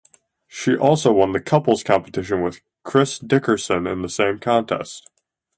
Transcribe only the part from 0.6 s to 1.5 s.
also won the